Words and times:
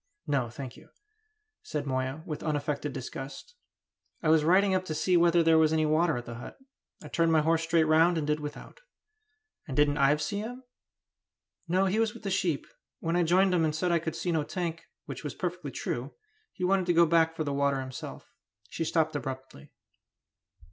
"No, 0.25 0.49
thank 0.49 0.75
you," 0.75 0.89
said 1.61 1.85
Moya, 1.85 2.23
with 2.25 2.41
unaffected 2.41 2.91
disgust. 2.91 3.53
"I 4.23 4.29
was 4.29 4.43
riding 4.43 4.73
up 4.73 4.83
to 4.85 4.95
see 4.95 5.15
whether 5.15 5.43
there 5.43 5.59
was 5.59 5.71
any 5.71 5.85
water 5.85 6.17
at 6.17 6.25
the 6.25 6.33
hut. 6.39 6.57
I 7.03 7.07
turned 7.07 7.31
my 7.31 7.41
horse 7.41 7.61
straight 7.61 7.83
round, 7.83 8.17
and 8.17 8.25
did 8.25 8.39
without." 8.39 8.79
"And 9.67 9.77
didn't 9.77 9.99
Ives 9.99 10.25
see 10.25 10.39
him?" 10.39 10.63
"No, 11.67 11.85
he 11.85 11.99
was 11.99 12.15
with 12.15 12.23
the 12.23 12.31
sheep; 12.31 12.65
when 12.99 13.15
I 13.15 13.21
joined 13.21 13.53
him 13.53 13.63
and 13.63 13.75
said 13.75 13.91
I 13.91 13.99
could 13.99 14.15
see 14.15 14.31
no 14.31 14.41
tank, 14.43 14.85
which 15.05 15.23
was 15.23 15.35
perfectly 15.35 15.69
true, 15.69 16.15
he 16.51 16.63
wanted 16.63 16.87
to 16.87 16.93
go 16.93 17.05
back 17.05 17.35
for 17.35 17.43
the 17.43 17.53
water 17.53 17.79
himself." 17.79 18.27
She 18.69 18.83
stopped 18.83 19.15
abruptly. 19.15 19.71